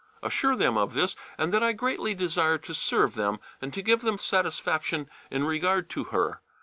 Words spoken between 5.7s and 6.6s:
to her.